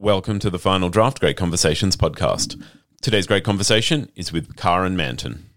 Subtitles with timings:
[0.00, 2.60] Welcome to the Final Draft Great Conversations podcast.
[3.00, 5.48] Today's great conversation is with Karen Manton.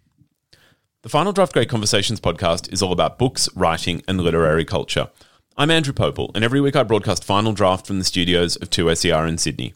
[1.01, 5.09] The Final Draft Great Conversations podcast is all about books, writing, and literary culture.
[5.57, 9.27] I'm Andrew Pople, and every week I broadcast Final Draft from the studios of 2SER
[9.27, 9.73] in Sydney.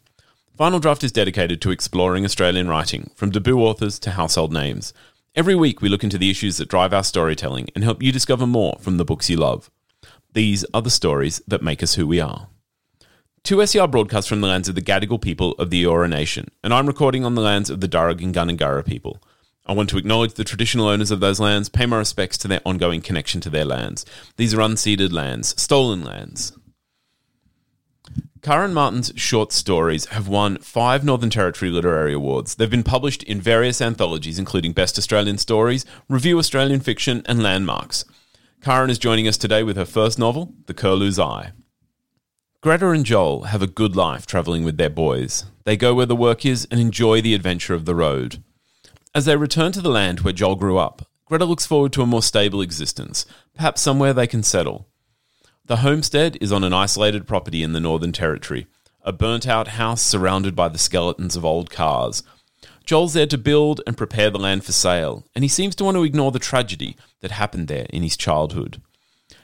[0.56, 4.94] Final Draft is dedicated to exploring Australian writing, from debut authors to household names.
[5.34, 8.46] Every week we look into the issues that drive our storytelling and help you discover
[8.46, 9.72] more from the books you love.
[10.34, 12.48] These are the stories that make us who we are.
[13.44, 16.86] 2SER broadcasts from the lands of the Gadigal people of the Eora Nation, and I'm
[16.86, 19.22] recording on the lands of the Darug and Gundungurra people.
[19.66, 22.62] I want to acknowledge the traditional owners of those lands, pay my respects to their
[22.66, 24.06] ongoing connection to their lands.
[24.38, 26.54] These are unceded lands, stolen lands.
[28.44, 32.56] Karen Manton's short stories have won five Northern Territory Literary Awards.
[32.56, 38.06] They've been published in various anthologies, including Best Australian Stories, Review Australian Fiction, and Landmarks.
[38.62, 41.54] Karen is joining us today with her first novel, The Curlew's Eye.
[42.62, 45.46] Greta and Joel have a good life travelling with their boys.
[45.64, 48.44] They go where the work is and enjoy the adventure of the road.
[49.16, 52.06] As they return to the land where Joel grew up, Greta looks forward to a
[52.06, 54.86] more stable existence, perhaps somewhere they can settle.
[55.66, 58.68] The homestead is on an isolated property in the Northern Territory,
[59.02, 62.22] a burnt out house surrounded by the skeletons of old cars.
[62.86, 65.98] Joel's there to build and prepare the land for sale, and he seems to want
[65.98, 68.84] to ignore the tragedy that happened there in his childhood.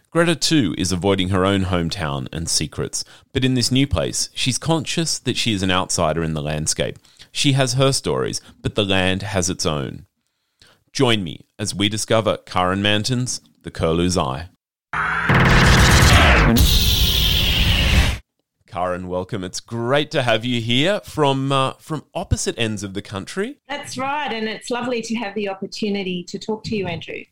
[0.09, 4.57] Greta, too, is avoiding her own hometown and secrets, but in this new place, she's
[4.57, 6.97] conscious that she is an outsider in the landscape.
[7.29, 10.05] She has her stories, but the land has its own.
[10.93, 14.47] Join me as we discover Karen Manton's The Curlew's Eye.
[18.65, 19.43] Karen, welcome.
[19.43, 23.57] It's great to have you here from uh, from opposite ends of the country.
[23.67, 27.23] That's right, and it's lovely to have the opportunity to talk to you, Andrew.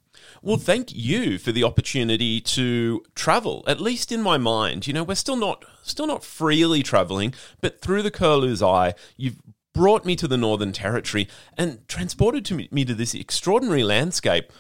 [0.41, 3.63] Well, thank you for the opportunity to travel.
[3.67, 7.81] At least in my mind, you know, we're still not still not freely traveling, but
[7.81, 9.39] through the Curlew's Eye, you've
[9.73, 14.51] brought me to the Northern Territory and transported to me, me to this extraordinary landscape.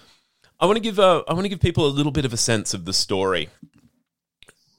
[0.59, 2.37] I want to give a, I want to give people a little bit of a
[2.37, 3.49] sense of the story.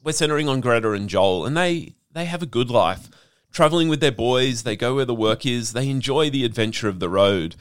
[0.02, 3.10] We're centering on Greta and Joel, and they they have a good life,
[3.50, 4.62] traveling with their boys.
[4.62, 5.72] They go where the work is.
[5.72, 7.56] They enjoy the adventure of the road.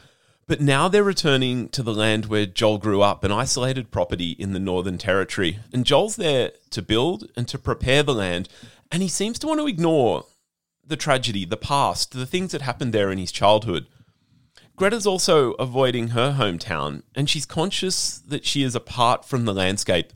[0.47, 4.53] But now they're returning to the land where Joel grew up, an isolated property in
[4.53, 5.59] the Northern Territory.
[5.73, 8.47] And Joel's there to build and to prepare the land.
[8.91, 10.25] And he seems to want to ignore
[10.85, 13.88] the tragedy, the past, the things that happened there in his childhood.
[14.75, 20.12] Greta's also avoiding her hometown, and she's conscious that she is apart from the landscape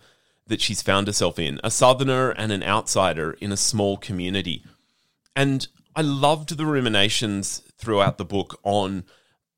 [0.45, 4.63] that she's found herself in, a southerner and an outsider in a small community.
[5.35, 9.05] And I loved the ruminations throughout the book on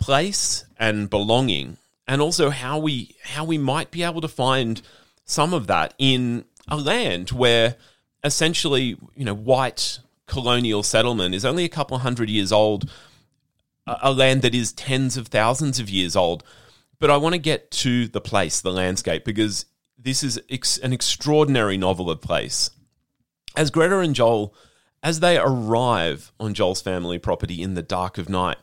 [0.02, 4.82] place and belonging and also how we how we might be able to find
[5.24, 7.76] some of that in a land where
[8.24, 12.90] essentially you know white colonial settlement is only a couple hundred years old
[13.88, 16.44] a land that is tens of thousands of years old.
[17.00, 19.66] But i want to get to the place the landscape because
[19.98, 22.70] this is ex- an extraordinary novel of place.
[23.56, 24.54] As greta and joel
[25.04, 28.58] as they arrive on joel's family property in the dark of night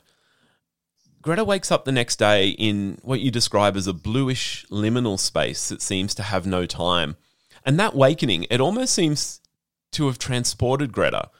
[1.20, 5.68] Greta wakes up the next day in what you describe as a bluish liminal space
[5.68, 7.16] that seems to have no time.
[7.64, 9.40] And that wakening, it almost seems
[9.92, 11.30] to have transported Greta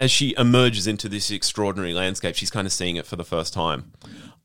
[0.00, 2.34] as she emerges into this extraordinary landscape.
[2.34, 3.92] She's kind of seeing it for the first time.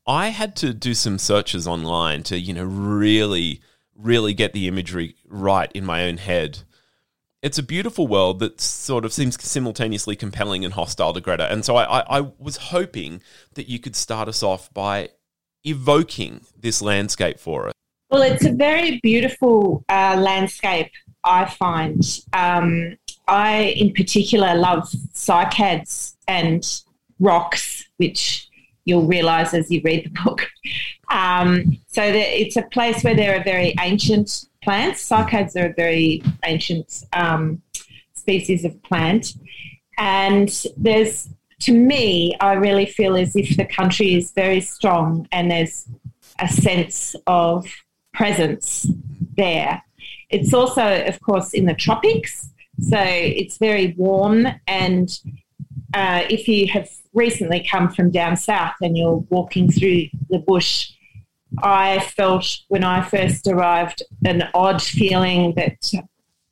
[0.06, 3.60] I had to do some searches online to, you know, really,
[3.96, 6.60] really get the imagery right in my own head
[7.46, 11.50] it's a beautiful world that sort of seems simultaneously compelling and hostile to Greta.
[11.50, 13.22] And so I, I, I was hoping
[13.54, 15.10] that you could start us off by
[15.62, 17.72] evoking this landscape for us.
[18.10, 20.90] Well, it's a very beautiful uh, landscape,
[21.22, 22.02] I find.
[22.32, 22.96] Um,
[23.28, 26.68] I, in particular, love cycads and
[27.20, 28.48] rocks, which
[28.86, 30.48] you'll realise as you read the book.
[31.12, 35.08] Um, so it's a place where there are very ancient plants.
[35.08, 37.62] Cycads are a very ancient um,
[38.14, 39.34] species of plant.
[39.96, 41.28] And there's,
[41.60, 45.88] to me, I really feel as if the country is very strong and there's
[46.40, 47.64] a sense of
[48.12, 48.88] presence
[49.36, 49.84] there.
[50.30, 52.50] It's also, of course, in the tropics.
[52.80, 54.48] So it's very warm.
[54.66, 55.08] And
[55.94, 60.90] uh, if you have recently come from down south and you're walking through the bush,
[61.62, 65.92] I felt when I first arrived an odd feeling that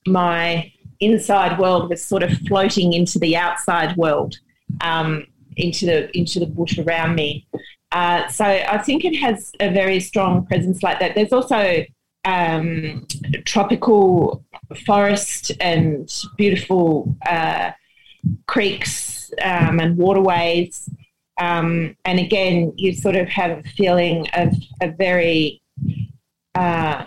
[0.06, 4.38] my inside world was sort of floating into the outside world,
[4.80, 5.26] um,
[5.56, 7.46] into the into the bush around me.
[7.92, 11.14] Uh, so I think it has a very strong presence like that.
[11.14, 11.84] There's also
[12.24, 13.06] um,
[13.44, 14.44] tropical
[14.84, 17.70] forest and beautiful uh,
[18.46, 20.88] creeks um, and waterways.
[21.38, 25.62] Um, and again, you sort of have a feeling of a very
[26.54, 27.06] uh,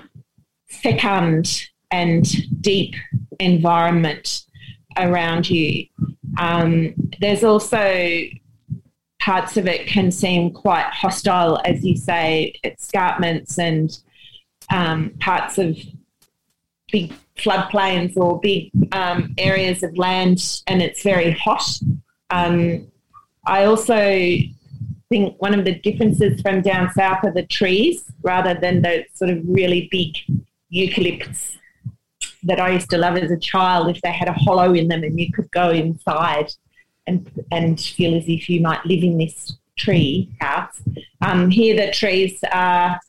[0.68, 2.26] fecund and
[2.62, 2.96] deep
[3.40, 4.44] environment
[4.98, 5.86] around you.
[6.38, 8.22] Um, there's also
[9.22, 13.98] parts of it can seem quite hostile, as you say, escarpments and
[14.72, 15.78] um, parts of
[16.92, 21.80] big floodplains or big um, areas of land, and it's very hot.
[22.30, 22.88] Um,
[23.48, 23.96] I also
[25.10, 29.32] think one of the differences from down south are the trees rather than the sort
[29.32, 30.18] of really big
[30.72, 31.58] eucalypts
[32.44, 35.04] that I used to love as a child if they had a hollow in them
[35.04, 36.52] and you could go inside
[37.08, 40.82] and and feel as if you might live in this tree house.
[41.22, 43.00] Um, here the trees are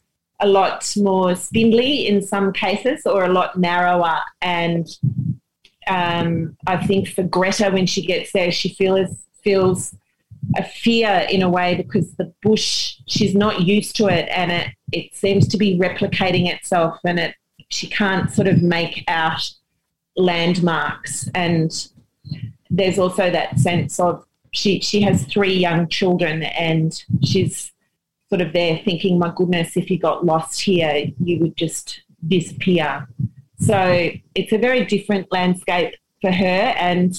[0.41, 4.87] a lot more spindly in some cases or a lot narrower and
[5.89, 9.97] um, I think for Greta when she gets there she feels feels
[10.57, 14.69] a fear in a way because the bush she's not used to it and it
[14.93, 17.35] it seems to be replicating itself and it
[17.71, 19.51] she can't sort of make out
[20.17, 21.29] landmarks.
[21.35, 21.73] And
[22.71, 27.73] there's also that sense of she she has three young children and she's
[28.29, 33.07] sort of there thinking my goodness if you got lost here you would just disappear.
[33.61, 37.17] So it's a very different landscape for her and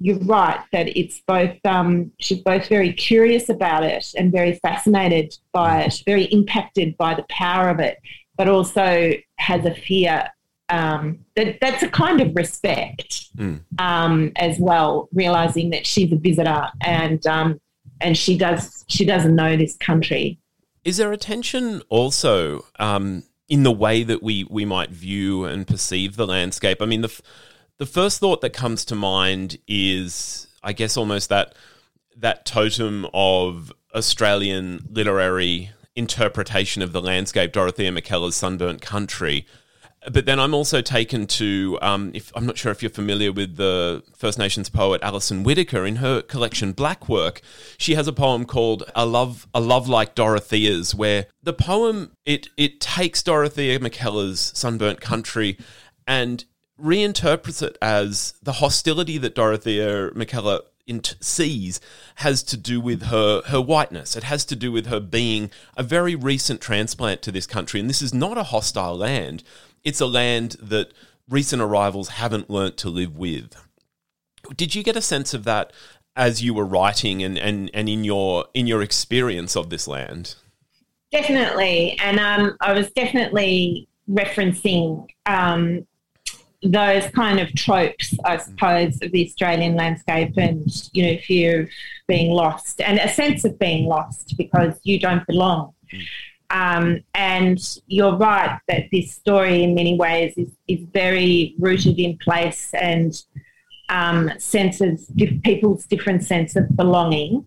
[0.00, 5.34] you're right that it's both um, she's both very curious about it and very fascinated
[5.52, 7.98] by it very impacted by the power of it
[8.36, 10.28] but also has a fear
[10.68, 13.60] um, that that's a kind of respect mm.
[13.78, 17.60] um, as well, realizing that she's a visitor and um,
[18.00, 20.38] and she does she doesn't know this country.
[20.84, 25.66] Is there a tension also um, in the way that we we might view and
[25.66, 26.82] perceive the landscape?
[26.82, 27.20] I mean, the
[27.78, 31.54] the first thought that comes to mind is, I guess, almost that
[32.16, 39.46] that totem of Australian literary interpretation of the landscape, Dorothea Mackellar's Sunburnt Country.
[40.12, 43.56] But then I'm also taken to, um, if I'm not sure if you're familiar with
[43.56, 45.84] the First Nations poet Alison Whittaker.
[45.84, 47.40] In her collection Blakwork.
[47.78, 52.48] she has a poem called "A Love, A Love Like Dorothea's," where the poem it
[52.56, 55.58] it takes Dorothea Mackellar's Sunburnt Country
[56.06, 56.44] and
[56.80, 60.60] reinterprets it as the hostility that Dorothea Mackellar
[61.20, 61.80] sees
[62.16, 64.16] has to do with her her whiteness.
[64.16, 67.90] It has to do with her being a very recent transplant to this country, and
[67.90, 69.42] this is not a hostile land.
[69.84, 70.92] It's a land that
[71.28, 73.54] recent arrivals haven't learnt to live with.
[74.56, 75.72] Did you get a sense of that
[76.16, 80.36] as you were writing and, and, and in your in your experience of this land?
[81.12, 85.86] Definitely, and um, I was definitely referencing um,
[86.62, 91.70] those kind of tropes, I suppose, of the Australian landscape and, you know, fear of
[92.08, 95.74] being lost and a sense of being lost because you don't belong.
[96.50, 102.16] Um, and you're right that this story, in many ways, is, is very rooted in
[102.18, 103.22] place and
[103.90, 105.10] um, senses
[105.44, 107.46] people's different sense of belonging.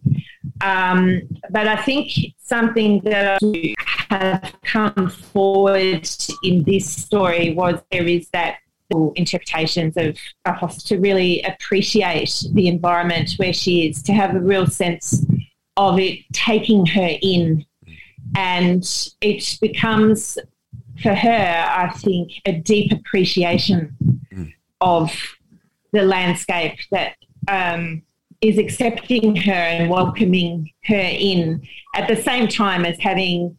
[0.61, 3.41] Um, but I think something that
[4.09, 6.07] have come forward
[6.43, 8.57] in this story was there is that
[9.15, 14.39] interpretations of a host to really appreciate the environment where she is, to have a
[14.39, 15.25] real sense
[15.77, 17.65] of it taking her in.
[18.35, 18.83] And
[19.21, 20.37] it becomes,
[21.01, 23.97] for her, I think, a deep appreciation
[24.33, 24.53] mm.
[24.79, 25.11] of
[25.91, 27.15] the landscape that
[27.47, 28.03] um,
[28.41, 33.57] is accepting her and welcoming her in at the same time as having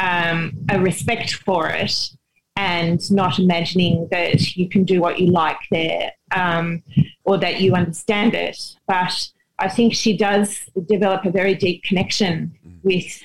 [0.00, 2.10] um, a respect for it
[2.56, 6.82] and not imagining that you can do what you like there um,
[7.24, 8.76] or that you understand it.
[8.86, 13.22] But I think she does develop a very deep connection with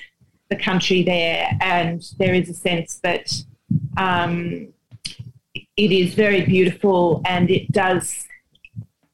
[0.48, 3.32] the country there, and there is a sense that
[3.96, 4.72] um,
[5.76, 8.26] it is very beautiful and it does,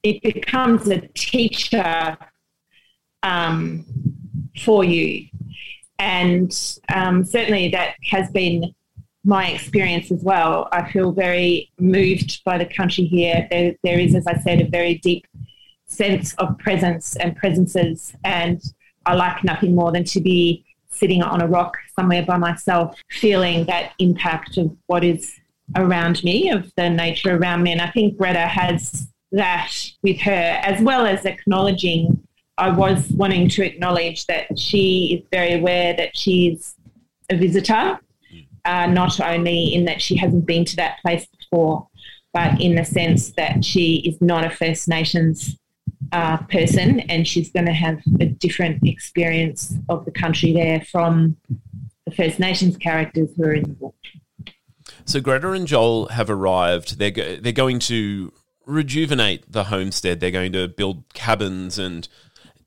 [0.03, 2.17] it becomes a teacher
[3.23, 3.85] um,
[4.63, 5.27] for you.
[5.99, 6.51] And
[6.93, 8.73] um, certainly that has been
[9.27, 10.69] my experience as well.
[10.71, 13.45] I feel very moved by the country here.
[13.51, 15.27] There, there is, as I said, a very deep
[15.85, 18.61] sense of presence and presences, and
[19.05, 23.65] I like nothing more than to be sitting on a rock somewhere by myself, feeling
[23.65, 25.33] that impact of what is
[25.75, 27.73] around me, of the nature around me.
[27.73, 32.23] And I think Greta has that with her, as well as acknowledging.
[32.57, 36.75] I was wanting to acknowledge that she is very aware that she's
[37.29, 37.99] a visitor
[38.67, 41.87] uh, not only in that she hasn't been to that place before,
[42.33, 45.57] but in the sense that she is not a First Nations
[46.11, 51.37] uh, person, and she's going to have a different experience of the country there from
[52.05, 53.95] the First Nations characters who are in the book.
[55.05, 56.99] So Greta and Joel have arrived.
[56.99, 58.33] They're go- they're going to
[58.65, 60.19] rejuvenate the homestead.
[60.19, 62.07] They're going to build cabins and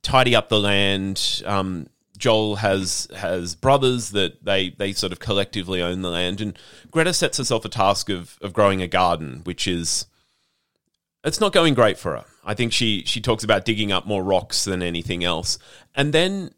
[0.02, 1.42] tidy up the land.
[1.44, 1.88] Um,
[2.20, 6.56] Joel has has brothers that they they sort of collectively own the land, and
[6.90, 10.06] Greta sets herself a task of of growing a garden, which is
[11.24, 12.24] it's not going great for her.
[12.44, 15.58] I think she she talks about digging up more rocks than anything else,
[15.94, 16.52] and then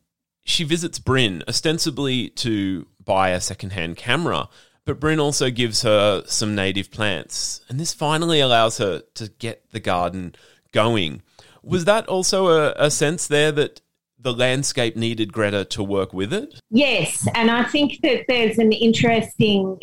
[0.44, 4.48] she visits Bryn ostensibly to buy a secondhand camera.
[4.84, 9.70] But Bryn also gives her some native plants, and this finally allows her to get
[9.70, 10.34] the garden
[10.72, 11.22] going.
[11.62, 13.80] Was that also a, a sense there that
[14.22, 16.60] the landscape needed Greta to work with it?
[16.70, 19.78] Yes, and I think that there's an interesting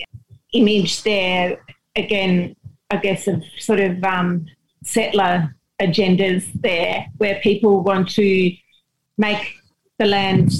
[0.53, 1.63] image there.
[1.95, 2.55] Again,
[2.89, 4.45] I guess of sort of um,
[4.83, 8.51] settler agendas there, where people want to
[9.17, 9.55] make
[9.97, 10.51] the land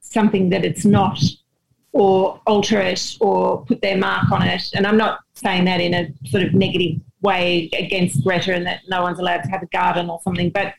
[0.00, 1.20] something that it's not,
[1.92, 4.62] or alter it, or put their mark on it.
[4.74, 8.80] And I'm not saying that in a sort of negative way against Greta and that
[8.88, 10.74] no one's allowed to have a garden or something, but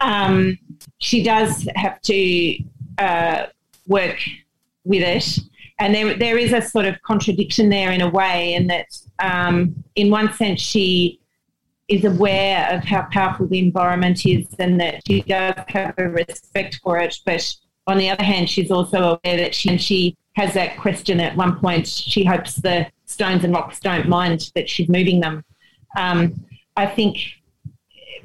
[0.00, 0.58] um,
[0.98, 2.58] she does have to
[2.98, 3.46] uh,
[3.86, 4.18] work
[4.84, 5.38] with it.
[5.80, 8.86] And there, there is a sort of contradiction there in a way, in that,
[9.20, 11.20] um, in one sense, she
[11.86, 16.80] is aware of how powerful the environment is and that she does have a respect
[16.82, 17.16] for it.
[17.24, 17.54] But
[17.86, 21.36] on the other hand, she's also aware that she, and she has that question at
[21.36, 21.86] one point.
[21.86, 25.44] She hopes the stones and rocks don't mind that she's moving them.
[25.96, 26.44] Um,
[26.76, 27.18] I think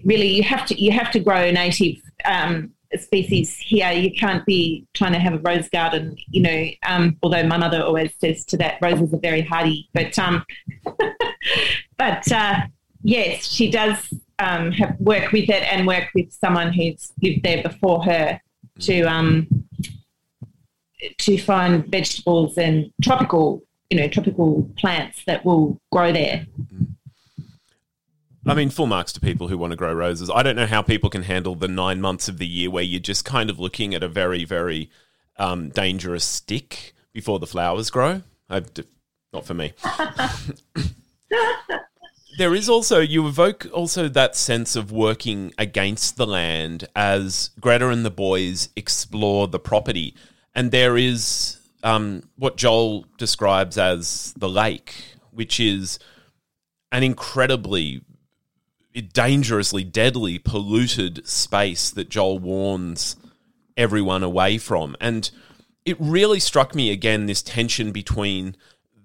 [0.04, 3.92] really you have to you have to grow native um, species here.
[3.92, 6.68] You can't be trying to have a rose garden, you know.
[6.88, 9.90] Um, although my mother always says to that, roses are very hardy.
[9.94, 10.46] But um,
[11.98, 12.62] but uh,
[13.04, 17.64] yes, she does um, have work with it and work with someone who's lived there
[17.64, 18.42] before her
[18.82, 19.48] to um,
[21.18, 26.46] to find vegetables and tropical, you know, tropical plants that will grow there.
[28.46, 30.30] I mean, full marks to people who want to grow roses.
[30.30, 33.00] I don't know how people can handle the nine months of the year where you're
[33.00, 34.90] just kind of looking at a very, very
[35.38, 38.22] um, dangerous stick before the flowers grow.
[39.32, 39.74] Not for me.
[42.38, 47.90] there is also you evoke also that sense of working against the land as Greta
[47.90, 50.14] and the boys explore the property,
[50.54, 54.94] and there is um, what Joel describes as the lake,
[55.32, 55.98] which is
[56.92, 58.02] an incredibly
[59.02, 63.16] dangerously, deadly, polluted space that Joel warns
[63.76, 64.96] everyone away from.
[65.02, 65.30] And
[65.86, 68.56] it really struck me again this tension between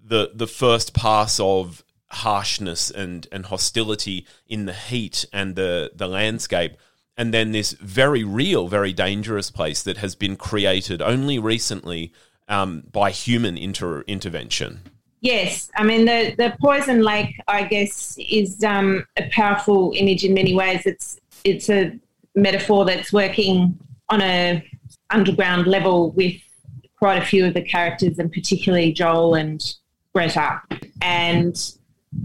[0.05, 6.09] the the first pass of harshness and and hostility in the heat and the the
[6.09, 6.77] landscape
[7.17, 12.13] and then this very real very dangerous place that has been created only recently
[12.49, 14.81] um, by human inter- intervention
[15.21, 20.33] Yes, I mean the the poison lake, I guess, is um, a powerful image in
[20.35, 20.87] many ways.
[20.87, 21.99] It's it's a
[22.35, 24.65] metaphor that's working on a
[25.11, 26.41] underground level with
[26.99, 29.75] quite a few of the characters, and particularly Joel and
[30.15, 30.61] Greta.
[31.03, 31.57] And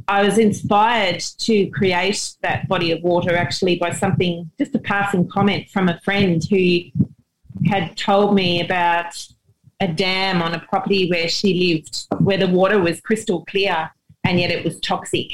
[0.07, 5.27] I was inspired to create that body of water actually by something, just a passing
[5.27, 6.79] comment from a friend who
[7.67, 9.13] had told me about
[9.83, 13.91] a dam on a property where she lived, where the water was crystal clear
[14.23, 15.29] and yet it was toxic.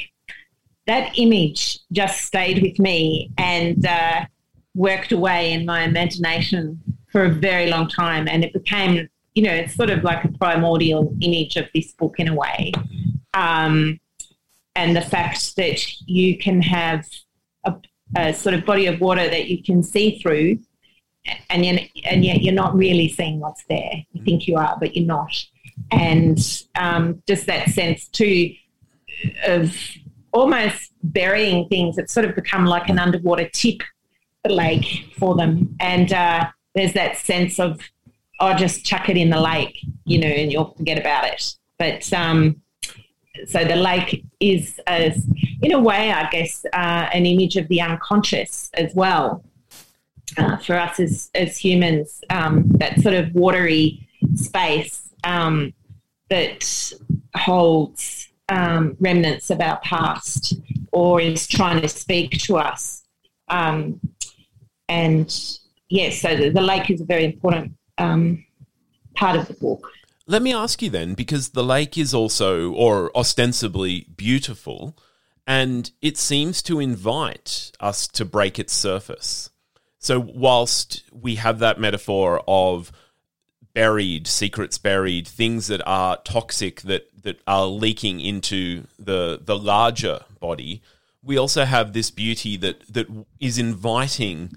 [0.86, 4.26] That image just stayed with me and uh,
[4.74, 6.80] worked away in my imagination
[7.12, 8.26] for a very long time.
[8.26, 12.16] And it became, you know, it's sort of like a primordial image of this book
[12.18, 12.72] in a way.
[13.34, 14.00] Um,
[14.74, 17.06] and the fact that you can have
[17.64, 17.74] a,
[18.16, 20.58] a sort of body of water that you can see through
[21.48, 24.04] and yet, and yet you're not really seeing what's there.
[24.12, 25.34] You think you are, but you're not.
[25.90, 26.38] And
[26.74, 28.52] um, just that sense too
[29.46, 29.76] of
[30.32, 31.98] almost burying things.
[31.98, 33.82] It's sort of become like an underwater tip
[34.48, 35.76] lake for them.
[35.80, 37.80] And uh, there's that sense of,
[38.38, 41.54] oh, just chuck it in the lake, you know, and you'll forget about it.
[41.78, 42.60] But um,
[43.46, 45.26] so the lake is, as,
[45.62, 49.44] in a way, I guess, uh, an image of the unconscious as well
[50.36, 55.72] uh, for us as, as humans, um, that sort of watery space um,
[56.28, 56.92] that
[57.36, 60.54] holds um, remnants of our past
[60.92, 63.02] or is trying to speak to us.
[63.48, 64.00] Um,
[64.88, 65.32] and
[65.88, 68.44] yes, so the, the, lake is a very important um,
[69.14, 69.90] part of the book.
[70.26, 74.96] Let me ask you then, because the lake is also, or ostensibly, beautiful
[75.50, 79.49] and it seems to invite us to break its surface.
[80.00, 82.90] So, whilst we have that metaphor of
[83.74, 90.20] buried, secrets buried, things that are toxic that, that are leaking into the, the larger
[90.40, 90.82] body,
[91.22, 93.06] we also have this beauty that, that
[93.38, 94.56] is inviting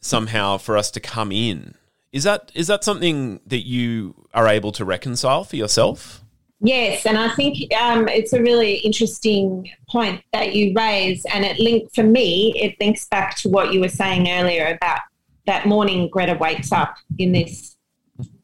[0.00, 1.74] somehow for us to come in.
[2.12, 6.22] Is that is that something that you are able to reconcile for yourself?
[6.60, 11.60] Yes, and I think um, it's a really interesting point that you raise, and it
[11.60, 12.52] link for me.
[12.60, 15.00] It links back to what you were saying earlier about
[15.46, 16.08] that morning.
[16.08, 17.76] Greta wakes up in this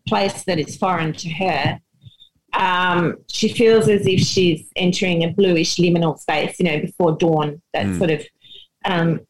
[0.07, 1.81] place that is foreign to her.
[2.53, 7.61] Um, she feels as if she's entering a bluish liminal space, you know, before dawn.
[7.73, 7.99] That mm.
[7.99, 8.25] sort of
[8.85, 9.21] um,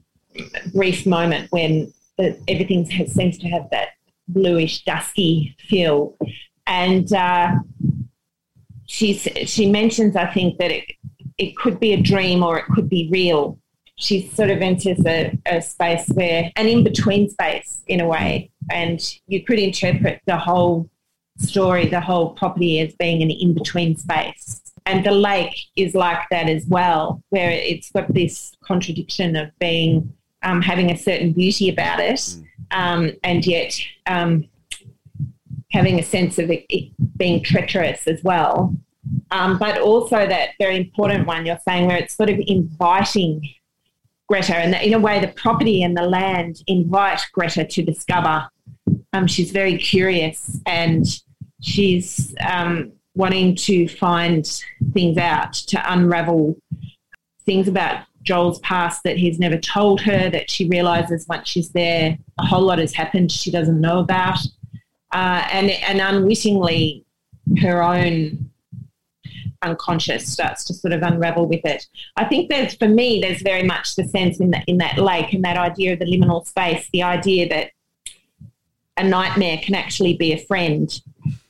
[0.75, 3.91] brief moment when the, everything has, seems to have that
[4.29, 6.19] bluish, dusky feel,
[6.67, 7.11] and.
[7.15, 7.53] Uh,
[8.95, 10.85] she she mentions, I think, that it
[11.37, 13.59] it could be a dream or it could be real.
[13.97, 18.51] She sort of enters a, a space where an in between space in a way,
[18.71, 20.89] and you could interpret the whole
[21.39, 24.61] story, the whole property as being an in between space.
[24.87, 30.13] And the lake is like that as well, where it's got this contradiction of being
[30.45, 32.45] um, having a certain beauty about it, mm.
[32.71, 34.47] um, and yet um,
[35.75, 36.65] having a sense of it,
[37.17, 38.75] being treacherous as well.
[39.33, 43.43] Um, but also that very important one you're saying where it's sort of inviting
[44.29, 48.49] Greta, and that in a way, the property and the land invite Greta to discover.
[49.13, 51.05] Um, she's very curious and
[51.61, 54.47] she's um, wanting to find
[54.95, 56.57] things out, to unravel
[57.45, 62.17] things about Joel's past that he's never told her, that she realizes once she's there,
[62.39, 64.39] a whole lot has happened she doesn't know about
[65.15, 67.05] uh, and and unwittingly
[67.61, 68.51] her own
[69.63, 71.87] unconscious starts to sort of unravel with it.
[72.17, 75.33] I think there's for me there's very much the sense in that in that lake
[75.33, 77.71] and that idea of the liminal space, the idea that
[78.97, 81.01] a nightmare can actually be a friend.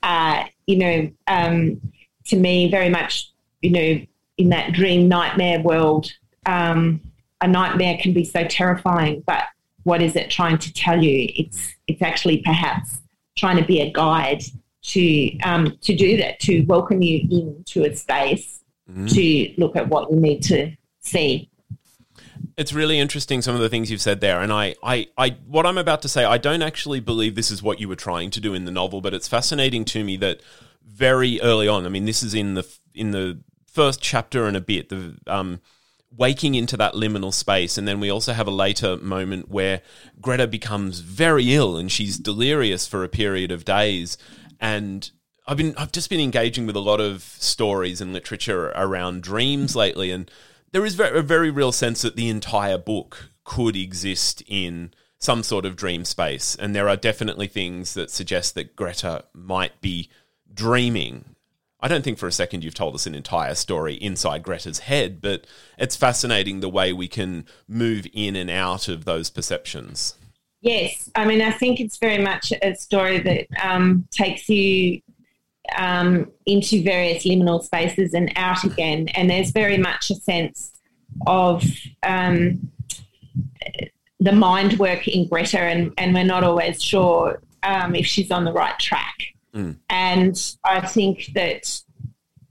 [0.03, 1.81] Uh, you know, um,
[2.27, 4.07] to me, very much, you know,
[4.39, 6.11] in that dream nightmare world,
[6.47, 7.01] um,
[7.41, 9.45] a nightmare can be so terrifying, but
[9.83, 11.31] what is it trying to tell you?
[11.35, 12.99] It's it's actually perhaps
[13.37, 14.43] trying to be a guide
[14.83, 19.13] to um, to do that, to welcome you into a space mm.
[19.13, 21.51] to look at what you need to see.
[22.57, 25.67] It's really interesting some of the things you've said there, and I, I, I, what
[25.67, 28.41] I'm about to say, I don't actually believe this is what you were trying to
[28.41, 30.41] do in the novel, but it's fascinating to me that
[30.87, 34.61] very early on, I mean, this is in the in the first chapter and a
[34.61, 35.61] bit, the um,
[36.17, 37.77] waking into that liminal space.
[37.77, 39.83] And then we also have a later moment where
[40.21, 44.17] Greta becomes very ill and she's delirious for a period of days.
[44.61, 45.11] And
[45.47, 49.77] I've been I've just been engaging with a lot of stories and literature around dreams
[49.77, 50.31] lately, and
[50.73, 55.67] there is a very real sense that the entire book could exist in some sort
[55.67, 60.09] of dream space, and there are definitely things that suggest that Greta might be
[60.53, 61.35] dreaming
[61.85, 65.21] I don't think for a second you've told us an entire story inside Greta's head,
[65.21, 70.15] but it's fascinating the way we can move in and out of those perceptions.
[70.63, 75.03] Yes, I mean, I think it's very much a story that um, takes you
[75.77, 80.73] um, into various liminal spaces and out again, and there's very much a sense
[81.27, 81.63] of
[82.03, 82.71] um,
[84.21, 88.47] the mind work in Greta, and, and we're not always sure um, if she's on
[88.47, 89.34] the right track.
[89.55, 89.77] Mm.
[89.89, 91.81] And I think that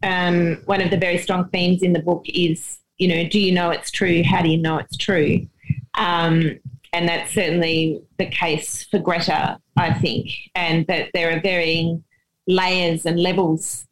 [0.03, 3.51] um, one of the very strong themes in the book is, you know, do you
[3.51, 4.23] know it's true?
[4.23, 5.47] How do you know it's true?
[5.95, 6.59] Um,
[6.93, 12.03] and that's certainly the case for Greta, I think, and that there are varying
[12.47, 13.87] layers and levels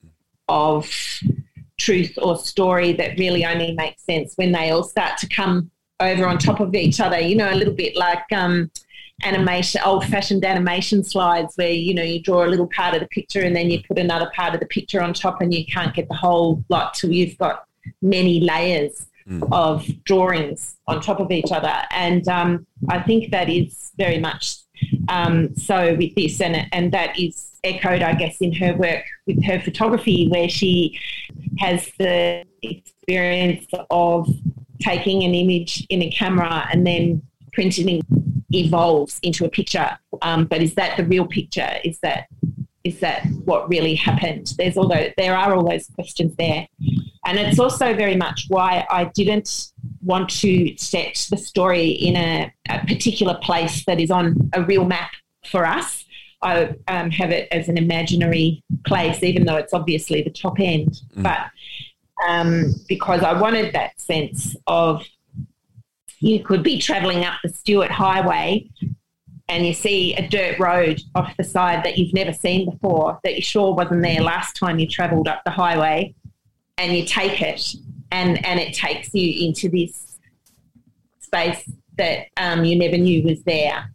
[0.48, 0.90] of
[1.80, 6.28] truth or story that really only make sense when they all start to come over
[6.28, 7.20] on top of each other.
[7.20, 8.70] You know, a little bit like um,
[9.24, 13.08] animation, old fashioned animation slides where, you know, you draw a little part of the
[13.08, 15.94] picture and then you put another part of the picture on top and you can't
[15.94, 17.66] get the whole lot till you've got
[18.02, 19.48] many layers mm.
[19.52, 21.74] of drawings on top of each other.
[21.92, 24.58] And um, I think that is very much
[25.10, 29.44] um, so with this, and, and that is echoed, I guess, in her work with
[29.46, 31.00] her photography, where she
[31.60, 34.28] has the experience of
[34.80, 37.22] taking an image in a camera and then
[37.54, 38.02] printing
[38.54, 39.98] evolves into a picture.
[40.22, 41.70] Um, but is that the real picture?
[41.84, 42.28] Is that
[42.84, 44.54] is that what really happened?
[44.58, 46.68] There's although there are all those questions there,
[47.26, 52.52] and it's also very much why I didn't want to set the story in a,
[52.70, 55.12] a particular place that is on a real map
[55.46, 56.06] for us.
[56.42, 61.00] I um, have it as an imaginary place, even though it's obviously the top end.
[61.16, 61.24] Mm.
[61.24, 61.52] But
[62.28, 65.06] um, because I wanted that sense of
[66.22, 68.70] you could be travelling up the Stuart Highway
[69.50, 73.36] and you see a dirt road off the side that you've never seen before, that
[73.36, 76.16] you sure wasn't there last time you travelled up the highway,
[76.78, 77.76] and you take it,
[78.12, 80.20] and and it takes you into this
[81.20, 83.94] space that um, you never knew was there,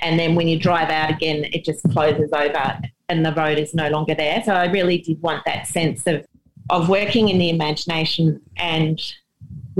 [0.00, 2.78] and then when you drive out again, it just closes over,
[3.08, 4.42] and the road is no longer there.
[4.44, 6.26] So I really did want that sense of
[6.68, 9.00] of working in the imagination and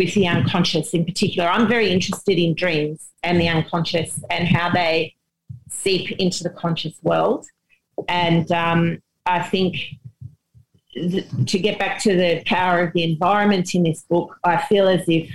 [0.00, 1.46] with the unconscious in particular.
[1.46, 5.14] I'm very interested in dreams and the unconscious and how they
[5.68, 7.44] seep into the conscious world.
[8.08, 9.76] And um, I think
[10.94, 14.88] th- to get back to the power of the environment in this book, I feel
[14.88, 15.30] as if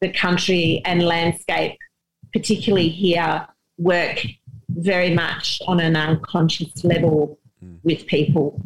[0.00, 1.78] the country and landscape,
[2.32, 3.46] particularly here,
[3.78, 4.18] work
[4.68, 7.78] very much on an unconscious level mm.
[7.84, 8.60] with people,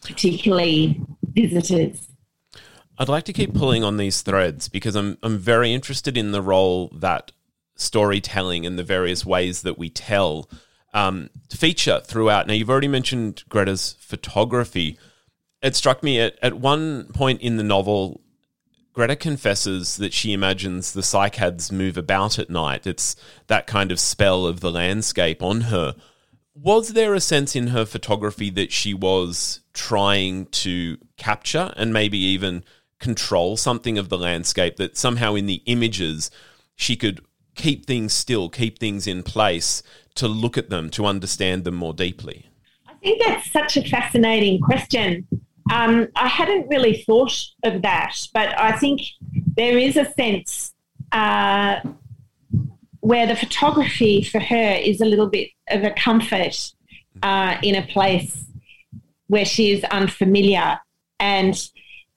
[0.00, 1.00] particularly
[1.34, 2.08] visitors.
[2.98, 6.42] I'd like to keep pulling on these threads because I'm I'm very interested in the
[6.42, 7.32] role that
[7.74, 10.48] storytelling and the various ways that we tell
[10.94, 12.46] um, feature throughout.
[12.46, 14.98] Now, you've already mentioned Greta's photography.
[15.62, 18.20] It struck me at, at one point in the novel,
[18.92, 22.86] Greta confesses that she imagines the cycads move about at night.
[22.86, 25.94] It's that kind of spell of the landscape on her.
[26.54, 32.18] Was there a sense in her photography that she was trying to capture and maybe
[32.18, 32.62] even
[33.02, 36.30] control something of the landscape that somehow in the images
[36.76, 37.20] she could
[37.54, 39.82] keep things still, keep things in place
[40.14, 42.46] to look at them, to understand them more deeply?
[42.86, 45.26] I think that's such a fascinating question.
[45.72, 49.00] Um, I hadn't really thought of that, but I think
[49.56, 50.72] there is a sense
[51.10, 51.80] uh,
[53.00, 56.72] where the photography for her is a little bit of a comfort
[57.22, 58.44] uh, in a place
[59.26, 60.78] where she is unfamiliar.
[61.18, 61.56] And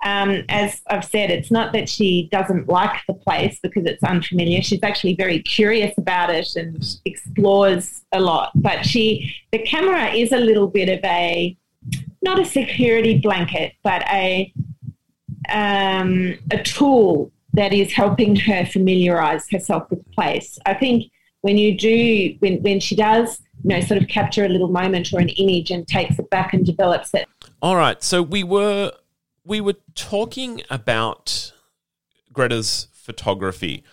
[0.04, 4.62] um, as I've said, it's not that she doesn't like the place because it's unfamiliar.
[4.62, 8.52] She's actually very curious about it and explores a lot.
[8.56, 11.58] But she, the camera is a little bit of a,
[12.22, 14.54] not a security blanket, but a,
[15.50, 20.60] um, a tool that is helping her familiarize herself with the place.
[20.66, 24.50] I think when you do, when, when she does, you know, sort of capture a
[24.50, 27.28] little moment or an image and takes it back and develops it.
[27.62, 28.04] All right.
[28.04, 28.92] So we were
[29.46, 31.54] we were talking about
[32.34, 33.84] Greta's photography,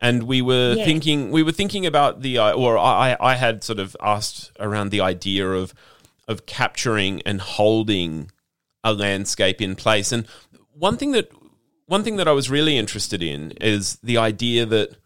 [0.00, 0.84] and we were yeah.
[0.84, 4.90] thinking we were thinking about the uh, or I I had sort of asked around
[4.90, 5.74] the idea of
[6.26, 8.30] of capturing and holding
[8.82, 10.26] a landscape in place, and
[10.72, 11.30] one thing that
[11.86, 14.96] one thing that I was really interested in is the idea that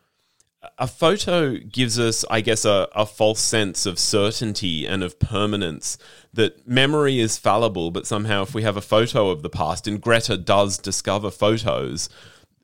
[0.78, 5.98] a photo gives us, I guess, a, a false sense of certainty and of permanence.
[6.32, 10.00] That memory is fallible, but somehow, if we have a photo of the past, and
[10.00, 12.08] Greta does discover photos,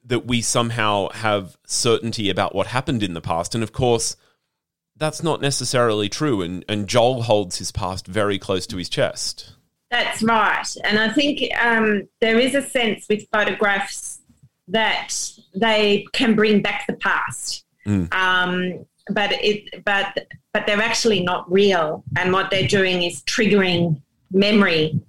[0.04, 3.54] that we somehow have certainty about what happened in the past.
[3.54, 4.16] And of course,
[4.96, 6.42] that's not necessarily true.
[6.42, 9.52] And, and Joel holds his past very close to his chest.
[9.90, 10.66] That's right.
[10.84, 14.20] And I think um, there is a sense with photographs
[14.68, 15.12] that
[15.54, 17.64] they can bring back the past.
[17.86, 18.12] Mm.
[18.14, 24.00] Um, but it, but but they're actually not real, and what they're doing is triggering
[24.30, 25.00] memory.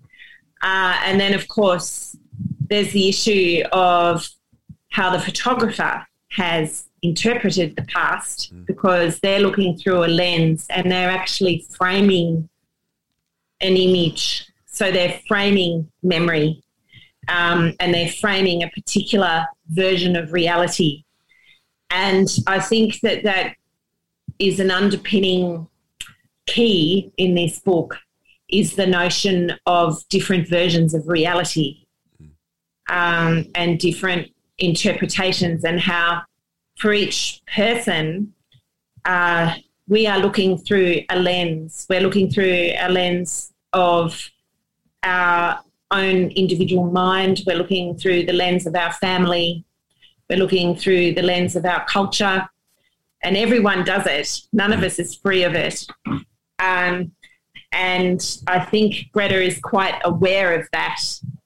[0.62, 2.16] Uh, and then, of course,
[2.70, 4.28] there's the issue of
[4.90, 8.66] how the photographer has interpreted the past mm.
[8.66, 12.48] because they're looking through a lens and they're actually framing
[13.62, 14.48] an image.
[14.66, 16.64] So they're framing memory
[17.28, 21.04] um, and they're framing a particular version of reality
[21.94, 23.56] and I think that that
[24.40, 25.68] is an underpinning
[26.48, 27.98] key in this book
[28.50, 31.86] is the notion of different versions of reality
[32.90, 36.24] um, and different interpretations and how
[36.78, 38.34] for each person
[39.06, 39.54] uh,
[39.88, 41.86] we are looking through a lens.
[41.90, 44.32] We're looking through a lens of
[45.04, 45.60] our
[45.92, 47.42] own individual mind.
[47.46, 49.64] We're looking through the lens of our family
[50.34, 52.48] we're looking through the lens of our culture,
[53.22, 54.42] and everyone does it.
[54.52, 55.86] None of us is free of it.
[56.58, 57.12] Um,
[57.72, 61.02] and I think Greta is quite aware of that,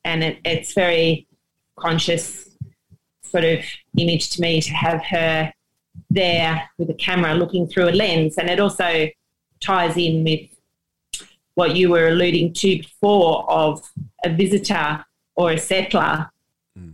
[0.06, 1.28] and it, it's very
[1.78, 2.50] conscious
[3.24, 3.60] sort of
[3.98, 5.52] image to me to have her
[6.10, 9.10] there with a camera looking through a lens, and it also
[9.60, 10.50] ties in with
[11.56, 13.82] what you were alluding to before of
[14.24, 15.04] a visitor
[15.36, 16.30] or a settler
[16.80, 16.94] mm.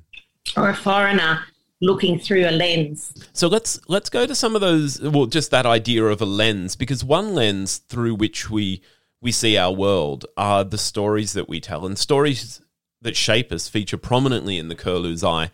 [0.58, 1.44] or a foreigner
[1.84, 3.14] looking through a lens.
[3.34, 6.76] So let's let's go to some of those well just that idea of a lens
[6.76, 8.82] because one lens through which we
[9.22, 12.62] we see our world are the stories that we tell and stories
[13.02, 15.52] that shape us feature prominently in the Curlew's Eye.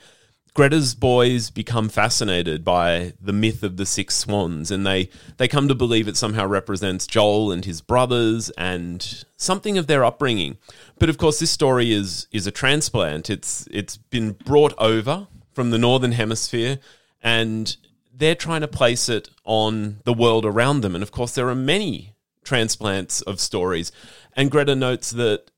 [0.56, 5.68] Greta's boys become fascinated by the myth of the six swans, and they, they come
[5.68, 10.58] to believe it somehow represents Joel and his brothers and something of their upbringing.
[10.98, 13.30] But of course, this story is is a transplant.
[13.30, 15.28] It's it's been brought over
[15.60, 16.80] from the northern hemisphere,
[17.22, 17.76] and
[18.13, 20.95] they're trying to place it on the world around them.
[20.95, 22.13] And of course, there are many
[22.45, 23.91] transplants of stories.
[24.38, 25.52] And Greta notes that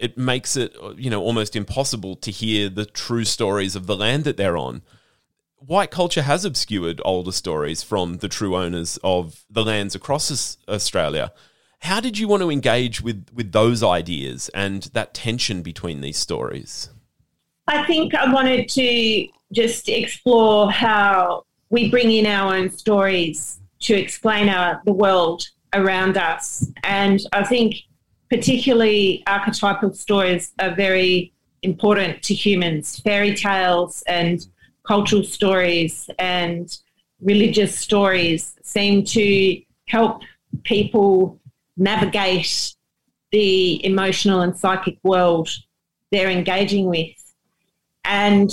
[0.00, 4.22] it makes it you know almost impossible to hear the true stories of the land
[4.22, 4.82] that they're on.
[5.56, 11.32] White culture has obscured older stories from the true owners of the lands across Australia.
[11.80, 16.16] How did you want to engage with with those ideas and that tension between these
[16.16, 16.90] stories?
[17.66, 23.94] I think I wanted to just explore how we bring in our own stories to
[23.94, 25.42] explain our the world
[25.74, 27.76] around us, and I think
[28.30, 31.32] particularly archetypal stories are very
[31.62, 33.00] important to humans.
[33.00, 34.46] Fairy tales and
[34.86, 36.76] cultural stories and
[37.20, 40.22] religious stories seem to help
[40.64, 41.38] people
[41.76, 42.74] navigate
[43.30, 45.48] the emotional and psychic world
[46.10, 47.34] they're engaging with.
[48.04, 48.50] And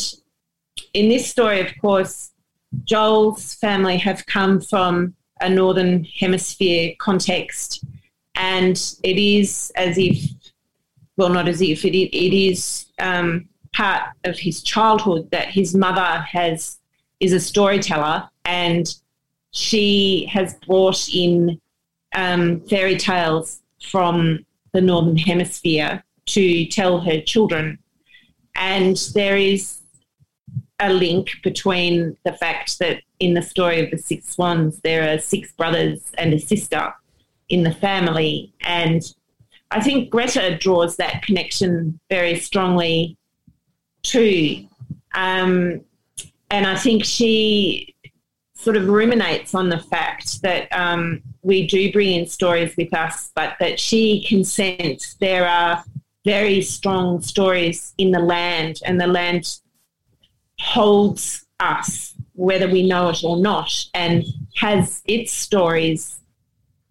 [0.94, 2.32] in this story, of course,
[2.84, 7.84] Joel's family have come from a Northern Hemisphere context.
[8.36, 10.30] And it is as if,
[11.18, 16.22] well, not as if it, it is um, part of his childhood that his mother
[16.22, 16.80] has
[17.20, 18.94] is a storyteller, and
[19.52, 21.60] she has brought in
[22.14, 27.80] um, fairy tales from the northern hemisphere to tell her children,
[28.56, 29.80] and there is
[30.80, 35.20] a link between the fact that in the story of the six swans there are
[35.20, 36.94] six brothers and a sister
[37.50, 38.52] in the family.
[38.62, 39.02] And
[39.72, 43.18] I think Greta draws that connection very strongly
[44.04, 44.68] too.
[45.14, 45.82] Um,
[46.50, 47.96] and I think she
[48.56, 53.32] sort of ruminates on the fact that um, we do bring in stories with us,
[53.36, 55.84] but that she can sense there are
[56.26, 59.60] very strong stories in the land, and the land
[60.60, 64.24] holds us, whether we know it or not, and
[64.56, 66.20] has its stories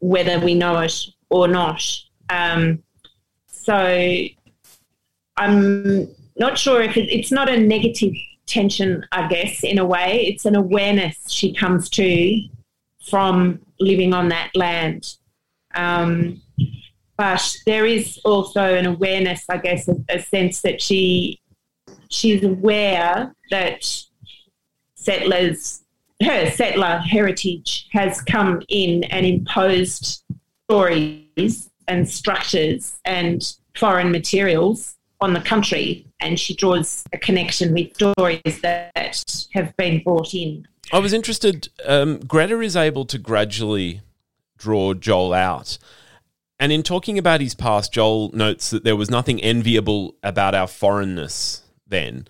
[0.01, 0.95] whether we know it
[1.31, 1.83] or not.
[2.29, 2.83] Um,
[3.47, 4.27] so
[5.37, 8.13] I'm not sure if it, it's not a negative
[8.47, 10.27] tension, I guess, in a way.
[10.27, 12.41] It's an awareness she comes to
[13.09, 15.15] from living on that land.
[15.75, 16.43] Um,
[17.17, 21.41] but there is also an awareness, I guess, a, a sense that she
[22.15, 23.85] she's aware that
[24.95, 25.85] settlers
[26.23, 30.23] her settler heritage has come in and imposed
[30.67, 36.07] stories and structures and foreign materials on the country.
[36.21, 40.67] And she draws a connection with stories that have been brought in.
[40.93, 41.69] I was interested.
[41.85, 44.01] Um, Greta is able to gradually
[44.57, 45.79] draw Joel out.
[46.61, 50.69] And in talking about his past, Joel notes that there was nothing enviable about our
[50.69, 52.27] foreignness then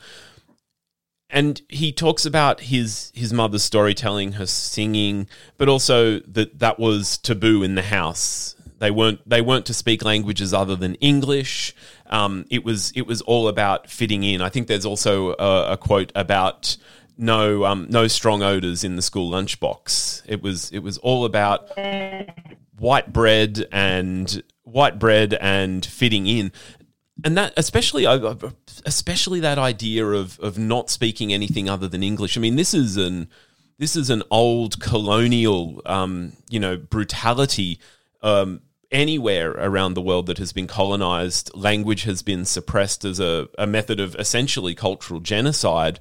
[1.34, 5.26] and he talks about his his mother's storytelling, her singing,
[5.58, 8.54] but also that that was taboo in the house.
[8.78, 11.74] They weren't they weren't to speak languages other than English.
[12.06, 14.42] Um, it was it was all about fitting in.
[14.42, 16.76] I think there's also a, a quote about
[17.18, 20.22] no um, no strong odors in the school lunchbox.
[20.26, 21.68] It was it was all about
[22.78, 26.52] white bread and white bread and fitting in
[27.22, 28.04] and that especially
[28.84, 32.36] especially that idea of of not speaking anything other than English.
[32.36, 33.28] I mean, this is an
[33.78, 37.78] this is an old colonial, um, you know, brutality.
[38.22, 43.48] Um, anywhere around the world that has been colonized, language has been suppressed as a,
[43.58, 45.98] a method of essentially cultural genocide.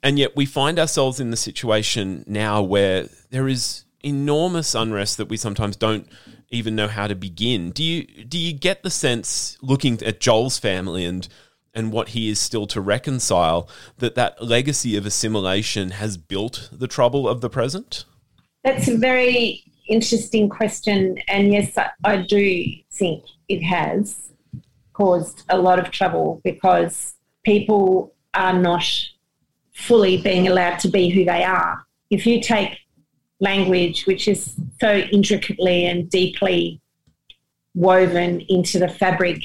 [0.00, 5.28] And yet we find ourselves in the situation now where there is enormous unrest that
[5.28, 6.06] we sometimes don't
[6.50, 7.70] even know how to begin.
[7.70, 11.26] Do you do you get the sense looking at Joel's family and
[11.74, 16.86] and what he is still to reconcile that that legacy of assimilation has built the
[16.86, 18.04] trouble of the present?
[18.62, 24.32] That's a very interesting question and yes I do think it has
[24.94, 28.84] caused a lot of trouble because people are not
[29.72, 31.84] fully being allowed to be who they are.
[32.10, 32.78] If you take
[33.44, 36.80] language, which is so intricately and deeply
[37.74, 39.42] woven into the fabric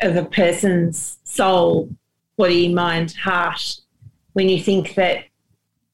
[0.00, 1.88] of a person's soul,
[2.36, 3.80] body, mind, heart.
[4.34, 5.24] When you think that,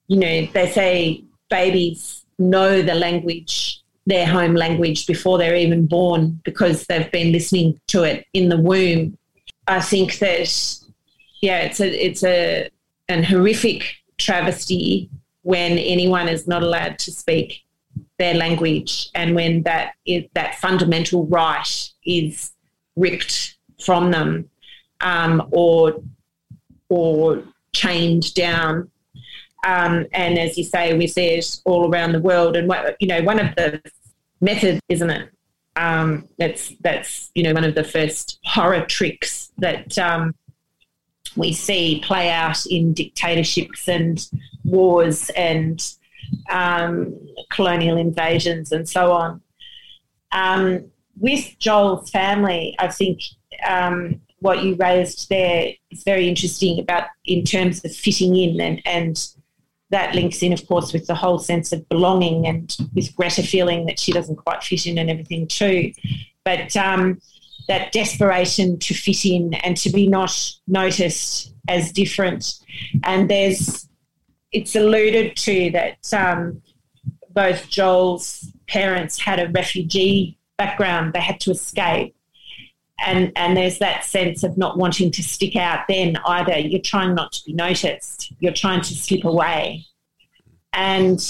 [0.09, 6.41] you know, they say babies know the language, their home language, before they're even born
[6.45, 9.17] because they've been listening to it in the womb.
[9.69, 10.49] I think that
[11.41, 12.69] yeah, it's a it's a
[13.09, 15.11] an horrific travesty
[15.43, 17.63] when anyone is not allowed to speak
[18.19, 22.53] their language and when that is that fundamental right is
[22.97, 24.49] ripped from them
[25.01, 26.01] um, or
[26.89, 28.91] or chained down.
[29.65, 32.57] Um, and as you say, we see it all around the world.
[32.57, 33.81] And what, you know, one of the
[34.41, 35.31] methods, isn't it?
[35.77, 40.35] Um, that's that's you know one of the first horror tricks that um,
[41.35, 44.29] we see play out in dictatorships and
[44.65, 45.95] wars and
[46.51, 47.19] um,
[47.51, 49.41] colonial invasions and so on.
[50.33, 53.21] Um, with Joel's family, I think
[53.67, 58.83] um, what you raised there is very interesting about in terms of fitting in and,
[58.85, 59.29] and
[59.91, 63.87] that links in, of course, with the whole sense of belonging and with Greta feeling
[63.87, 65.93] that she doesn't quite fit in and everything too.
[66.45, 67.21] But um,
[67.69, 70.35] that desperation to fit in and to be not
[70.67, 72.55] noticed as different.
[73.05, 73.87] And there's,
[74.53, 76.63] it's alluded to that um,
[77.31, 82.15] both Joel's parents had a refugee background, they had to escape.
[83.05, 86.57] And and there's that sense of not wanting to stick out then either.
[86.59, 88.33] You're trying not to be noticed.
[88.39, 89.87] You're trying to slip away.
[90.73, 91.21] And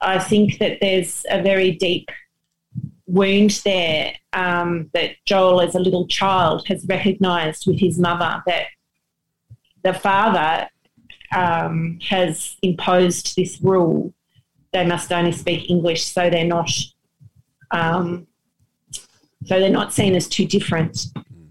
[0.00, 2.08] i think that there's a very deep
[3.06, 8.66] wound there um, that joel as a little child has recognized with his mother that
[9.82, 10.68] the father
[11.34, 14.12] um, has imposed this rule
[14.72, 16.70] they must only speak english so they're not
[17.72, 18.26] um,
[19.44, 21.06] so they're not seen as too different.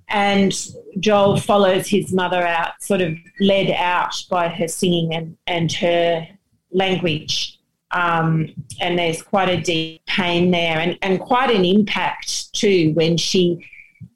[0.09, 0.53] And
[0.99, 6.27] Joel follows his mother out, sort of led out by her singing and, and her
[6.71, 7.59] language.
[7.91, 13.17] Um, and there's quite a deep pain there and, and quite an impact too when
[13.17, 13.65] she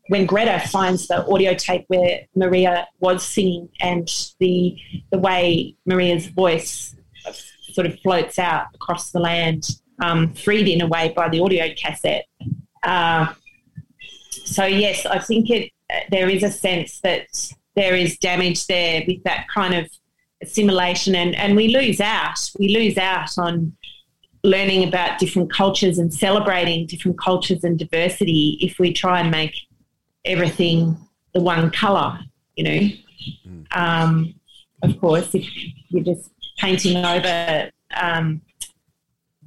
[0.08, 4.78] when Greta finds the audio tape where Maria was singing and the
[5.12, 6.96] the way Maria's voice
[7.72, 9.70] sort of floats out across the land,
[10.02, 12.26] um, freed in a way by the audio cassette.
[12.84, 13.34] Uh,
[14.30, 15.72] so yes, I think it
[16.10, 17.28] there is a sense that
[17.76, 19.90] there is damage there with that kind of
[20.42, 22.40] assimilation, and and we lose out.
[22.60, 23.74] We lose out on
[24.44, 29.56] learning about different cultures and celebrating different cultures and diversity if we try and make
[30.26, 30.98] everything
[31.34, 32.20] the one color.
[32.56, 32.80] You know,
[33.48, 33.78] mm.
[33.78, 34.34] um,
[34.82, 35.46] of course, if
[35.90, 38.42] you're just painting over um,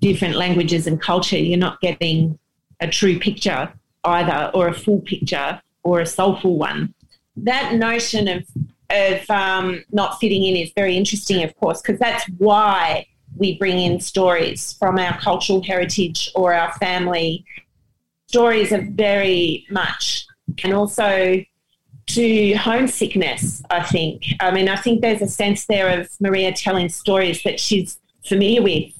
[0.00, 2.38] different languages and culture, you're not getting
[2.80, 3.72] a true picture
[4.04, 6.94] either, or a full picture or a soulful one.
[7.36, 8.44] That notion of
[8.90, 13.78] of um, not fitting in is very interesting, of course, because that's why we bring
[13.78, 17.44] in stories from our cultural heritage or our family.
[18.28, 20.26] Stories are very much,
[20.62, 21.42] and also
[22.06, 24.24] to homesickness, I think.
[24.40, 28.62] I mean, I think there's a sense there of Maria telling stories that she's familiar
[28.62, 28.92] with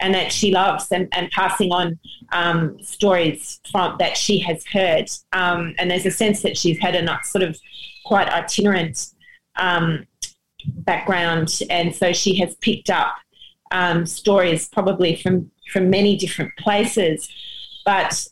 [0.00, 1.98] and that she loves and, and passing on
[2.32, 5.10] um, stories from that she has heard.
[5.32, 7.56] Um, and there's a sense that she's had a sort of
[8.04, 9.14] quite itinerant
[9.56, 10.06] um,
[10.66, 13.14] background, and so she has picked up
[13.70, 17.28] um, stories probably from from many different places.
[17.84, 18.26] But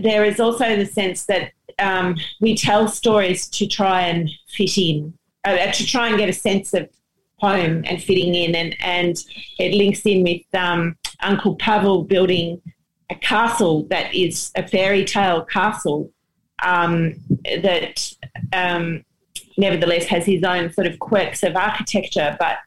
[0.00, 5.14] there is also the sense that um, we tell stories to try and fit in,
[5.44, 6.88] uh, to try and get a sense of
[7.36, 9.24] home and fitting in, and and
[9.58, 12.60] it links in with um, Uncle Pavel building
[13.10, 16.10] a castle that is a fairy tale castle
[16.62, 17.14] um,
[17.62, 18.12] that
[18.52, 19.04] um,
[19.56, 22.58] nevertheless has his own sort of quirks of architecture, but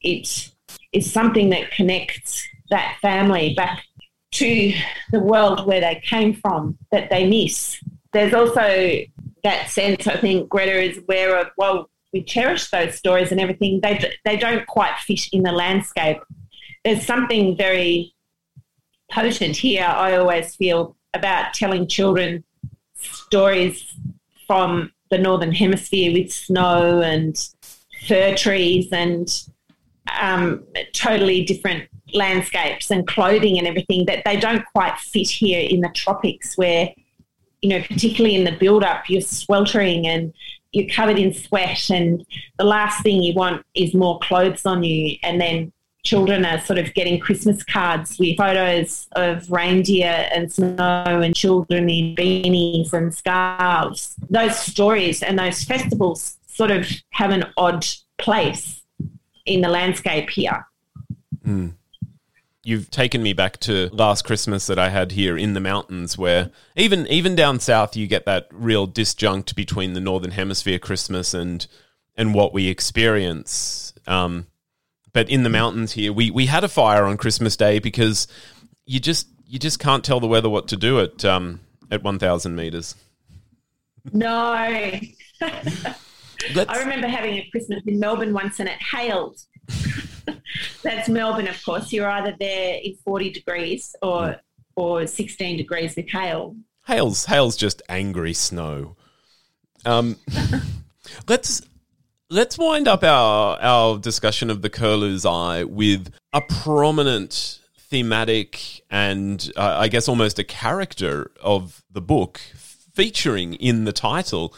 [0.00, 0.50] it
[0.92, 3.84] is something that connects that family back
[4.32, 4.72] to
[5.10, 7.78] the world where they came from that they miss.
[8.12, 9.00] There's also
[9.44, 13.80] that sense, I think Greta is aware of, well, we cherish those stories and everything.
[13.82, 16.18] They, they don't quite fit in the landscape
[16.84, 18.14] there's something very
[19.10, 22.44] potent here, I always feel, about telling children
[22.98, 23.94] stories
[24.46, 27.36] from the Northern Hemisphere with snow and
[28.06, 29.28] fir trees and
[30.20, 30.64] um,
[30.94, 35.90] totally different landscapes and clothing and everything that they don't quite fit here in the
[35.94, 36.92] tropics where,
[37.62, 40.34] you know, particularly in the build up, you're sweltering and
[40.72, 42.26] you're covered in sweat and
[42.58, 46.78] the last thing you want is more clothes on you and then children are sort
[46.78, 53.14] of getting Christmas cards with photos of reindeer and snow and children in beanies and
[53.14, 54.16] scarves.
[54.28, 57.86] Those stories and those festivals sort of have an odd
[58.18, 58.82] place
[59.46, 60.66] in the landscape here.
[61.46, 61.74] Mm.
[62.64, 66.50] You've taken me back to last Christmas that I had here in the mountains, where
[66.76, 71.66] even even down south you get that real disjunct between the northern hemisphere Christmas and
[72.16, 73.94] and what we experience.
[74.06, 74.46] Um,
[75.12, 78.28] but in the mountains here, we we had a fire on Christmas Day because
[78.86, 81.60] you just you just can't tell the weather what to do at um,
[81.90, 82.94] at one thousand meters.
[84.12, 84.30] No.
[86.68, 89.38] I remember having a Christmas in Melbourne once and it hailed.
[90.82, 91.92] That's Melbourne, of course.
[91.92, 94.40] You're either there in 40 degrees or
[94.74, 96.56] or 16 degrees with hail.
[96.86, 98.96] Hail's hail's just angry snow.
[99.84, 100.16] Um,
[101.28, 101.62] let's
[102.30, 109.52] let's wind up our our discussion of the curlew's eye with a prominent thematic and
[109.56, 112.40] uh, I guess almost a character of the book
[112.94, 114.54] featuring in the title.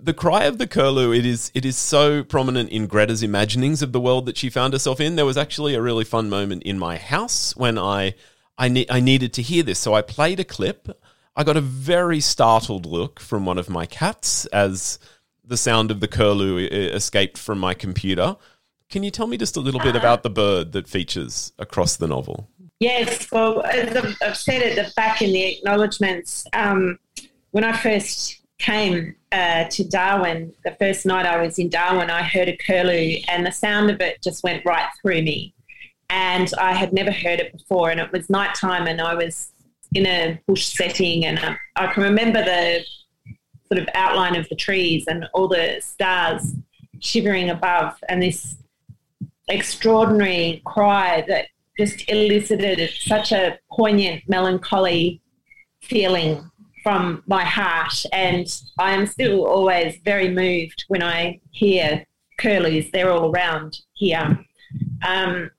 [0.00, 3.92] The cry of the curlew, it is it is so prominent in Greta's imaginings of
[3.92, 5.16] the world that she found herself in.
[5.16, 8.14] There was actually a really fun moment in my house when I
[8.56, 11.00] I, ne- I needed to hear this, so I played a clip.
[11.36, 14.98] I got a very startled look from one of my cats as
[15.44, 18.36] the sound of the curlew escaped from my computer.
[18.90, 22.08] Can you tell me just a little bit about the bird that features across the
[22.08, 22.48] novel?
[22.80, 26.98] Yes, well, as I've said at the back in the acknowledgements, um,
[27.50, 32.22] when I first came uh, to Darwin, the first night I was in Darwin, I
[32.22, 35.54] heard a curlew, and the sound of it just went right through me.
[36.10, 39.52] And I had never heard it before, and it was nighttime, and I was
[39.94, 42.84] in a bush setting, and uh, I can remember the
[43.70, 46.54] sort of outline of the trees and all the stars
[47.00, 48.56] shivering above, and this
[49.48, 51.48] extraordinary cry that
[51.78, 55.20] just elicited such a poignant melancholy
[55.82, 56.50] feeling
[56.88, 58.02] from my heart.
[58.14, 58.46] And
[58.78, 62.06] I am still always very moved when I hear
[62.38, 62.90] curlews.
[62.90, 64.38] They're all around here.
[65.06, 65.50] Um,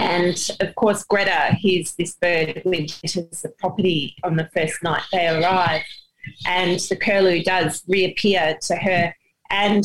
[0.00, 5.02] and of course, Greta hears this bird who enters the property on the first night
[5.12, 5.82] they arrive
[6.44, 9.14] and the curlew does reappear to her.
[9.50, 9.84] And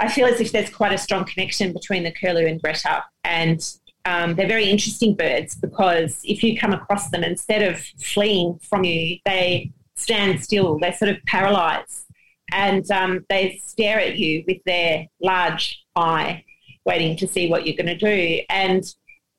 [0.00, 3.04] I feel as if there's quite a strong connection between the curlew and Greta.
[3.22, 3.64] And
[4.06, 8.82] um, they're very interesting birds because if you come across them, instead of fleeing from
[8.82, 10.78] you, they stand still.
[10.78, 12.04] They're sort of paralyzed
[12.52, 16.44] and um, they stare at you with their large eye,
[16.84, 18.42] waiting to see what you're going to do.
[18.48, 18.84] And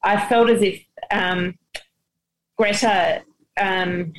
[0.03, 1.55] I felt as if um,
[2.57, 3.23] Greta
[3.59, 4.13] um,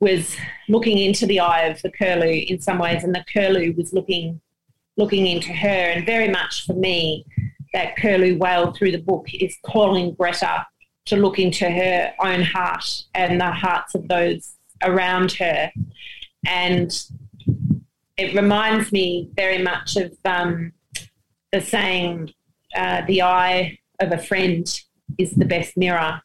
[0.00, 0.36] was
[0.68, 4.40] looking into the eye of the curlew in some ways, and the curlew was looking
[4.96, 5.68] looking into her.
[5.68, 7.24] And very much for me,
[7.72, 10.66] that curlew wail through the book is calling Greta
[11.06, 14.54] to look into her own heart and the hearts of those
[14.84, 15.70] around her.
[16.46, 16.92] And
[18.16, 20.72] it reminds me very much of um,
[21.52, 22.32] the saying,
[22.76, 24.66] uh, the eye of a friend
[25.18, 26.20] is the best mirror,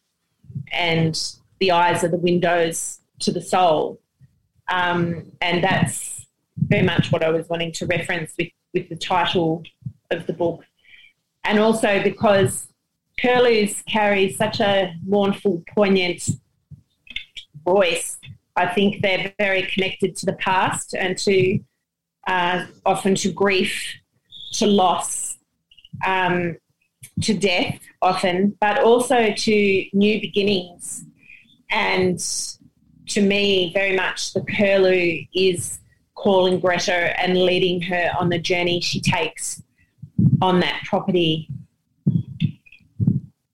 [0.72, 1.20] and
[1.60, 4.00] the eyes are the windows to the soul.
[4.70, 6.26] Um, and that's
[6.58, 9.64] very much what I was wanting to reference with, with the title
[10.12, 10.64] of the book.
[11.44, 12.68] And also because
[13.20, 16.30] curlews carry such a mournful, poignant
[17.64, 18.18] voice,
[18.60, 21.60] I think they're very connected to the past and to
[22.28, 23.96] uh, often to grief,
[24.54, 25.38] to loss,
[26.06, 26.58] um,
[27.22, 31.06] to death often, but also to new beginnings
[31.72, 32.20] and
[33.08, 35.80] to me, very much the curlew is
[36.16, 39.62] calling Greta and leading her on the journey she takes
[40.42, 41.50] on that property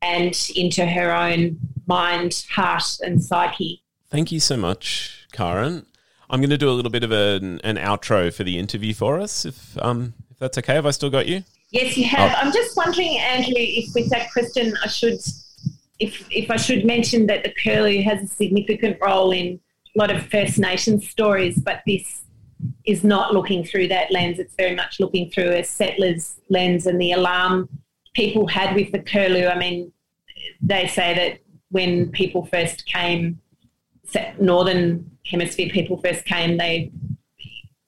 [0.02, 3.82] and into her own mind, heart, and psyche.
[4.10, 5.86] Thank you so much, Karen.
[6.30, 9.20] I'm going to do a little bit of an, an outro for the interview for
[9.20, 10.74] us, if um, if that's okay.
[10.74, 11.44] Have I still got you?
[11.72, 12.32] Yes, you have.
[12.32, 12.36] Oh.
[12.42, 15.20] I'm just wondering, Andrew, if with that question, I should
[16.00, 19.60] if if I should mention that the curlew has a significant role in
[19.96, 22.24] a lot of First Nations stories, but this
[22.86, 24.40] is not looking through that lens.
[24.40, 27.70] It's very much looking through a settler's lens and the alarm
[28.14, 29.46] people had with the curlew.
[29.48, 29.92] I mean,
[30.62, 31.40] they say that
[31.70, 33.40] when people first came,
[34.40, 36.92] northern hemisphere people first came, they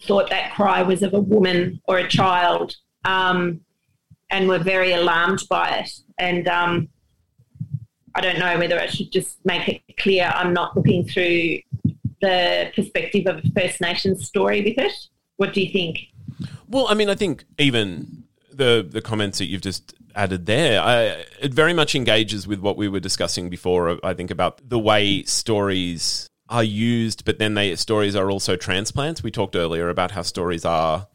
[0.03, 2.75] thought that cry was of a woman or a child,
[3.05, 3.61] um,
[4.29, 5.89] and were very alarmed by it.
[6.17, 6.89] And um,
[8.15, 11.59] I don't know whether I should just make it clear I'm not looking through
[12.21, 14.93] the perspective of a First Nations story with it.
[15.37, 15.99] What do you think?
[16.67, 18.23] Well, I mean, I think even
[18.57, 22.75] the the comments that you've just added there, I, it very much engages with what
[22.75, 23.99] we were discussing before.
[24.03, 29.23] I think about the way stories are used, but then they stories are also transplants.
[29.23, 31.07] We talked earlier about how stories are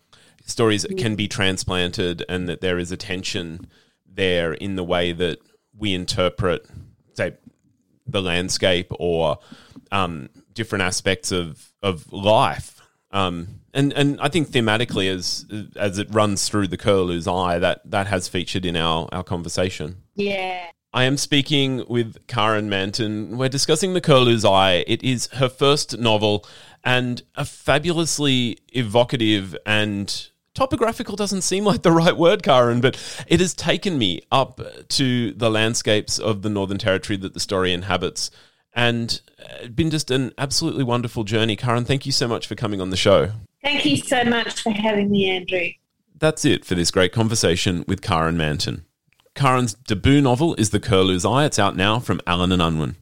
[0.46, 3.66] stories can be transplanted, and that there is a tension
[4.06, 5.38] there in the way that
[5.76, 6.66] we interpret
[7.14, 7.34] say
[8.06, 9.38] the landscape or
[9.90, 12.81] um, different aspects of of life.
[13.12, 15.46] Um, and and I think thematically, as
[15.76, 20.02] as it runs through the Curlew's eye, that that has featured in our our conversation.
[20.14, 20.66] Yeah.
[20.94, 23.38] I am speaking with Karen Manton.
[23.38, 24.84] We're discussing The Curlew's Eye.
[24.86, 26.44] It is her first novel
[26.84, 33.40] and a fabulously evocative and topographical doesn't seem like the right word, Karen, but it
[33.40, 38.30] has taken me up to the landscapes of the Northern Territory that the story inhabits
[38.74, 39.20] and
[39.60, 41.56] it's been just an absolutely wonderful journey.
[41.56, 43.30] Karen, thank you so much for coming on the show.
[43.62, 45.68] Thank you so much for having me, Andrew.
[46.18, 48.84] That's it for this great conversation with Karen Manton.
[49.34, 51.46] Karen's debut novel is The Curlew's Eye.
[51.46, 52.96] It's out now from Allen and Unwin.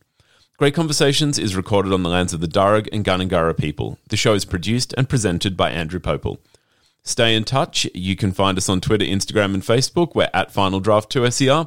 [0.61, 3.99] Great Conversations is recorded on the lands of the Darug and Gundungurra people.
[4.11, 6.39] The show is produced and presented by Andrew Pople.
[7.03, 7.87] Stay in touch.
[7.95, 10.15] You can find us on Twitter, Instagram, and Facebook.
[10.15, 11.67] We're at Final Draft 2SER.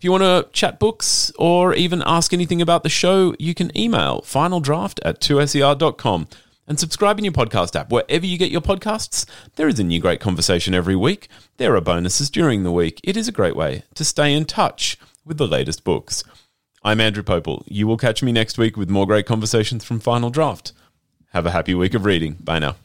[0.00, 3.70] If you want to chat books or even ask anything about the show, you can
[3.76, 6.26] email finaldraft at 2ser.com
[6.66, 7.92] and subscribe in your podcast app.
[7.92, 9.26] Wherever you get your podcasts,
[9.56, 11.28] there is a new great conversation every week.
[11.58, 13.02] There are bonuses during the week.
[13.04, 14.96] It is a great way to stay in touch
[15.26, 16.24] with the latest books.
[16.82, 17.62] I'm Andrew Pople.
[17.66, 20.72] You will catch me next week with more great conversations from Final Draft.
[21.34, 22.38] Have a happy week of reading.
[22.40, 22.76] Bye now.